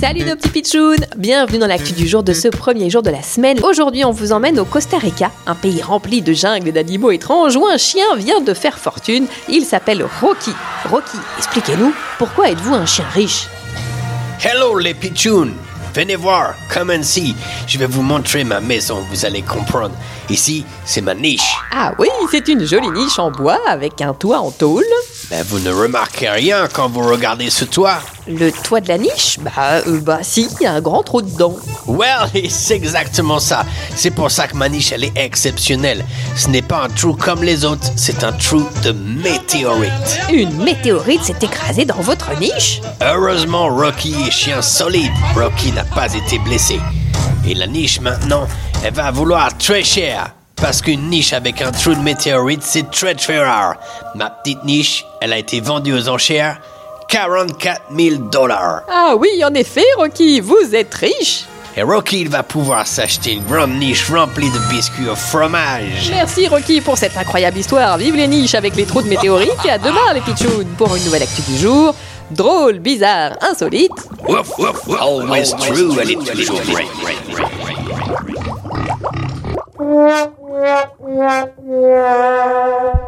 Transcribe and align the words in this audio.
Salut 0.00 0.24
nos 0.24 0.36
petits 0.36 0.48
pitchouns 0.48 1.04
Bienvenue 1.16 1.58
dans 1.58 1.66
l'actu 1.66 1.92
du 1.92 2.06
jour 2.06 2.22
de 2.22 2.32
ce 2.32 2.48
premier 2.48 2.88
jour 2.90 3.02
de 3.02 3.10
la 3.10 3.22
semaine. 3.22 3.58
Aujourd'hui, 3.62 4.04
on 4.04 4.10
vous 4.10 4.32
emmène 4.32 4.58
au 4.58 4.64
Costa 4.64 4.98
Rica, 4.98 5.30
un 5.46 5.54
pays 5.54 5.82
rempli 5.82 6.22
de 6.22 6.32
jungles 6.32 6.68
et 6.68 6.72
d'animaux 6.72 7.10
étranges 7.10 7.56
où 7.56 7.66
un 7.66 7.76
chien 7.76 8.16
vient 8.16 8.40
de 8.40 8.54
faire 8.54 8.78
fortune. 8.78 9.26
Il 9.48 9.64
s'appelle 9.64 10.04
Rocky. 10.20 10.52
Rocky, 10.90 11.18
expliquez-nous, 11.38 11.92
pourquoi 12.18 12.50
êtes-vous 12.50 12.74
un 12.74 12.86
chien 12.86 13.04
riche? 13.12 13.48
Hello 14.42 14.78
les 14.78 14.94
pitchouns 14.94 15.52
Venez 15.96 16.16
voir, 16.16 16.54
come 16.72 16.90
and 16.90 17.02
see. 17.02 17.34
Je 17.66 17.78
vais 17.78 17.86
vous 17.86 18.02
montrer 18.02 18.44
ma 18.44 18.60
maison, 18.60 19.02
vous 19.10 19.24
allez 19.24 19.40
comprendre. 19.40 19.94
Ici, 20.28 20.64
c'est 20.84 21.00
ma 21.00 21.14
niche. 21.14 21.54
Ah 21.72 21.94
oui, 21.98 22.08
c'est 22.30 22.48
une 22.48 22.66
jolie 22.66 22.90
niche 22.90 23.18
en 23.18 23.30
bois 23.30 23.58
avec 23.66 24.02
un 24.02 24.12
toit 24.12 24.40
en 24.40 24.50
tôle. 24.50 24.84
Ben, 25.28 25.44
vous 25.48 25.58
ne 25.58 25.72
remarquez 25.72 26.28
rien 26.28 26.68
quand 26.72 26.88
vous 26.88 27.00
regardez 27.00 27.50
ce 27.50 27.64
toit. 27.64 27.98
Le 28.28 28.52
toit 28.52 28.80
de 28.80 28.86
la 28.86 28.96
niche? 28.96 29.40
Bah, 29.40 29.50
euh, 29.84 30.00
bah 30.00 30.20
si, 30.22 30.48
il 30.60 30.62
y 30.62 30.66
a 30.66 30.72
un 30.72 30.80
grand 30.80 31.02
trou 31.02 31.20
dedans. 31.20 31.56
Well, 31.88 32.30
c'est 32.48 32.76
exactement 32.76 33.40
ça. 33.40 33.66
C'est 33.96 34.12
pour 34.12 34.30
ça 34.30 34.46
que 34.46 34.56
ma 34.56 34.68
niche, 34.68 34.92
elle 34.92 35.02
est 35.02 35.16
exceptionnelle. 35.16 36.04
Ce 36.36 36.48
n'est 36.48 36.62
pas 36.62 36.84
un 36.84 36.88
trou 36.88 37.14
comme 37.14 37.42
les 37.42 37.64
autres, 37.64 37.90
c'est 37.96 38.22
un 38.22 38.32
trou 38.32 38.68
de 38.84 38.92
météorite. 38.92 40.20
Une 40.32 40.62
météorite 40.62 41.24
s'est 41.24 41.34
écrasée 41.42 41.84
dans 41.84 42.00
votre 42.00 42.38
niche? 42.38 42.80
Heureusement, 43.02 43.66
Rocky 43.66 44.14
est 44.28 44.30
chien 44.30 44.62
solide. 44.62 45.12
Rocky 45.34 45.72
n'a 45.72 45.84
pas 45.84 46.14
été 46.14 46.38
blessé. 46.38 46.78
Et 47.44 47.54
la 47.54 47.66
niche 47.66 48.00
maintenant, 48.00 48.46
elle 48.84 48.94
va 48.94 49.10
vouloir 49.10 49.58
très 49.58 49.82
cher. 49.82 50.35
Parce 50.60 50.80
qu'une 50.80 51.10
niche 51.10 51.32
avec 51.34 51.60
un 51.60 51.70
trou 51.70 51.94
de 51.94 52.00
météorite, 52.00 52.62
c'est 52.62 52.90
très 52.90 53.14
très 53.14 53.38
rare. 53.44 53.74
Ma 54.14 54.30
petite 54.30 54.64
niche, 54.64 55.04
elle 55.20 55.32
a 55.34 55.38
été 55.38 55.60
vendue 55.60 55.92
aux 55.92 56.08
enchères 56.08 56.58
44 57.08 57.82
000 57.96 58.16
dollars. 58.30 58.80
Ah 58.90 59.14
oui, 59.18 59.28
en 59.44 59.52
effet, 59.54 59.84
Rocky, 59.98 60.40
vous 60.40 60.74
êtes 60.74 60.94
riche 60.94 61.44
Et 61.76 61.82
Rocky, 61.82 62.22
il 62.22 62.30
va 62.30 62.42
pouvoir 62.42 62.86
s'acheter 62.86 63.32
une 63.32 63.44
grande 63.44 63.74
niche 63.78 64.10
remplie 64.10 64.50
de 64.50 64.58
biscuits 64.70 65.08
au 65.08 65.14
fromage. 65.14 66.10
Merci 66.10 66.48
Rocky 66.48 66.80
pour 66.80 66.96
cette 66.96 67.16
incroyable 67.16 67.58
histoire. 67.58 67.98
Vive 67.98 68.16
les 68.16 68.26
niches 68.26 68.54
avec 68.54 68.74
les 68.76 68.86
trous 68.86 69.02
de 69.02 69.08
météorites 69.08 69.64
et 69.64 69.70
à 69.70 69.78
demain 69.78 70.14
les 70.14 70.22
pitchouns 70.22 70.66
pour 70.78 70.96
une 70.96 71.04
nouvelle 71.04 71.22
actu 71.22 71.42
du 71.42 71.58
jour. 71.58 71.94
Drôle, 72.30 72.78
bizarre, 72.80 73.32
insolite. 73.42 73.92
Wouf, 74.26 74.58
wouf, 74.58 74.86
wouf. 74.88 75.00
Always 75.00 75.50
true, 75.58 75.92
elle 76.00 76.10
est 76.12 76.32
toujours 76.32 76.60
vraie. 76.62 76.86
Yeah. 82.06 83.05